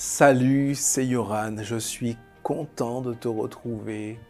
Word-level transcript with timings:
Salut, 0.00 0.76
c'est 0.76 1.04
Yoran, 1.04 1.56
je 1.60 1.74
suis 1.74 2.16
content 2.44 3.00
de 3.00 3.14
te 3.14 3.26
retrouver 3.26 4.20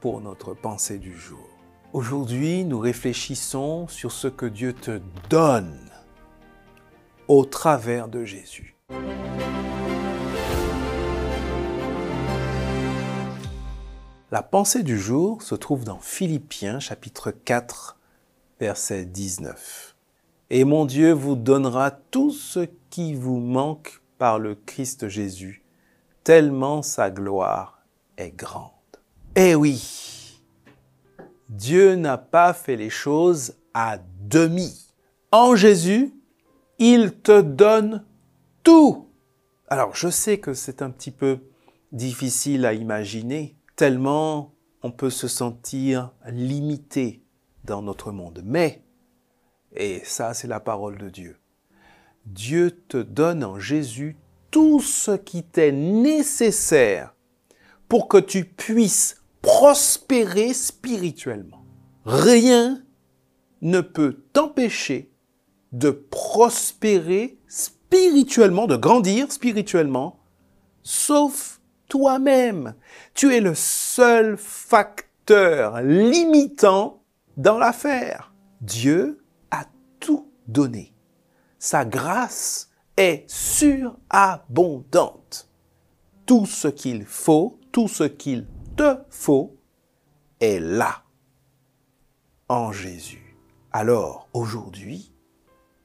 pour 0.00 0.20
notre 0.20 0.54
pensée 0.54 0.98
du 0.98 1.16
jour. 1.16 1.48
Aujourd'hui, 1.92 2.64
nous 2.64 2.80
réfléchissons 2.80 3.86
sur 3.86 4.10
ce 4.10 4.26
que 4.26 4.44
Dieu 4.44 4.72
te 4.72 5.00
donne 5.30 5.88
au 7.28 7.44
travers 7.44 8.08
de 8.08 8.24
Jésus. 8.24 8.74
La 14.32 14.42
pensée 14.42 14.82
du 14.82 14.98
jour 14.98 15.42
se 15.42 15.54
trouve 15.54 15.84
dans 15.84 16.00
Philippiens 16.00 16.80
chapitre 16.80 17.30
4 17.30 17.96
verset 18.58 19.04
19. 19.04 19.94
Et 20.50 20.64
mon 20.64 20.84
Dieu 20.84 21.12
vous 21.12 21.36
donnera 21.36 21.92
tout 21.92 22.32
ce 22.32 22.66
qui 22.90 23.14
vous 23.14 23.38
manque 23.38 24.00
par 24.18 24.38
le 24.38 24.54
Christ 24.54 25.08
Jésus, 25.08 25.64
tellement 26.22 26.82
sa 26.82 27.10
gloire 27.10 27.84
est 28.16 28.30
grande. 28.30 28.70
Eh 29.36 29.54
oui, 29.54 30.40
Dieu 31.48 31.94
n'a 31.94 32.18
pas 32.18 32.52
fait 32.52 32.76
les 32.76 32.90
choses 32.90 33.54
à 33.74 33.98
demi. 34.20 34.92
En 35.32 35.56
Jésus, 35.56 36.12
il 36.78 37.12
te 37.12 37.40
donne 37.40 38.04
tout. 38.62 39.08
Alors, 39.68 39.94
je 39.94 40.08
sais 40.08 40.38
que 40.38 40.54
c'est 40.54 40.82
un 40.82 40.90
petit 40.90 41.10
peu 41.10 41.40
difficile 41.92 42.66
à 42.66 42.72
imaginer, 42.72 43.56
tellement 43.76 44.54
on 44.82 44.90
peut 44.90 45.10
se 45.10 45.28
sentir 45.28 46.12
limité 46.26 47.24
dans 47.64 47.80
notre 47.80 48.12
monde. 48.12 48.42
Mais, 48.44 48.82
et 49.72 50.00
ça 50.04 50.34
c'est 50.34 50.48
la 50.48 50.60
parole 50.60 50.98
de 50.98 51.08
Dieu, 51.08 51.38
Dieu 52.26 52.70
te 52.88 52.96
donne 52.96 53.44
en 53.44 53.58
Jésus 53.58 54.16
tout 54.50 54.80
ce 54.80 55.12
qui 55.12 55.42
t'est 55.42 55.72
nécessaire 55.72 57.14
pour 57.88 58.08
que 58.08 58.18
tu 58.18 58.44
puisses 58.44 59.20
prospérer 59.42 60.54
spirituellement. 60.54 61.64
Rien 62.06 62.82
ne 63.62 63.80
peut 63.80 64.24
t'empêcher 64.32 65.10
de 65.72 65.90
prospérer 65.90 67.38
spirituellement, 67.48 68.66
de 68.66 68.76
grandir 68.76 69.30
spirituellement, 69.30 70.20
sauf 70.82 71.60
toi-même. 71.88 72.74
Tu 73.14 73.34
es 73.34 73.40
le 73.40 73.54
seul 73.54 74.36
facteur 74.36 75.82
limitant 75.82 77.02
dans 77.36 77.58
l'affaire. 77.58 78.32
Dieu 78.60 79.24
a 79.50 79.64
tout 80.00 80.30
donné. 80.46 80.93
Sa 81.58 81.84
grâce 81.84 82.70
est 82.96 83.28
surabondante. 83.28 85.50
Tout 86.26 86.46
ce 86.46 86.68
qu'il 86.68 87.04
faut, 87.04 87.58
tout 87.72 87.88
ce 87.88 88.04
qu'il 88.04 88.46
te 88.76 88.98
faut 89.10 89.56
est 90.40 90.60
là, 90.60 91.02
en 92.48 92.72
Jésus. 92.72 93.36
Alors, 93.72 94.28
aujourd'hui, 94.32 95.12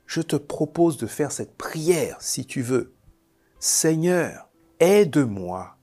je 0.06 0.22
te 0.22 0.36
propose 0.36 0.98
de 0.98 1.08
faire 1.08 1.32
cette 1.32 1.58
prière 1.58 2.18
si 2.20 2.46
tu 2.46 2.62
veux. 2.62 2.94
Seigneur, 3.60 4.50
aide-moi 4.80 5.76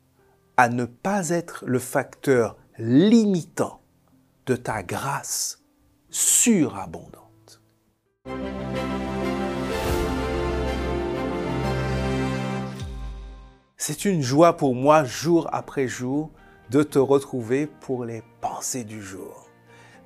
à 0.56 0.68
ne 0.68 0.84
pas 0.84 1.30
être 1.30 1.64
le 1.66 1.78
facteur 1.78 2.56
limitant 2.78 3.82
de 4.46 4.56
ta 4.56 4.82
grâce 4.82 5.62
surabondante. 6.10 7.62
C'est 13.78 14.06
une 14.06 14.22
joie 14.22 14.56
pour 14.56 14.74
moi, 14.74 15.04
jour 15.04 15.50
après 15.52 15.86
jour, 15.86 16.30
de 16.70 16.82
te 16.82 16.98
retrouver 16.98 17.66
pour 17.66 18.06
les 18.06 18.22
pensées 18.40 18.84
du 18.84 19.02
jour. 19.02 19.50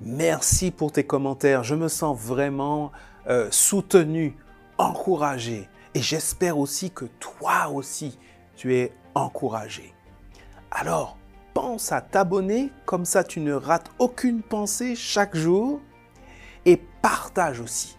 Merci 0.01 0.71
pour 0.71 0.91
tes 0.91 1.05
commentaires. 1.05 1.63
Je 1.63 1.75
me 1.75 1.87
sens 1.87 2.19
vraiment 2.19 2.91
euh, 3.27 3.47
soutenu, 3.49 4.35
encouragé. 4.77 5.69
Et 5.93 6.01
j'espère 6.01 6.57
aussi 6.57 6.91
que 6.91 7.05
toi 7.21 7.69
aussi, 7.69 8.19
tu 8.57 8.75
es 8.75 8.91
encouragé. 9.15 9.93
Alors, 10.69 11.17
pense 11.53 11.93
à 11.93 12.01
t'abonner, 12.01 12.71
comme 12.85 13.05
ça 13.05 13.23
tu 13.23 13.39
ne 13.39 13.53
rates 13.53 13.89
aucune 13.99 14.41
pensée 14.41 14.97
chaque 14.97 15.35
jour. 15.35 15.79
Et 16.65 16.75
partage 17.01 17.61
aussi. 17.61 17.97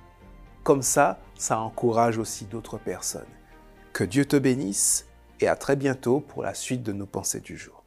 Comme 0.64 0.82
ça, 0.82 1.18
ça 1.34 1.58
encourage 1.60 2.18
aussi 2.18 2.44
d'autres 2.44 2.76
personnes. 2.76 3.24
Que 3.94 4.04
Dieu 4.04 4.26
te 4.26 4.36
bénisse 4.36 5.06
et 5.42 5.48
à 5.48 5.56
très 5.56 5.76
bientôt 5.76 6.20
pour 6.20 6.42
la 6.42 6.54
suite 6.54 6.82
de 6.82 6.92
nos 6.92 7.06
pensées 7.06 7.40
du 7.40 7.56
jour. 7.56 7.81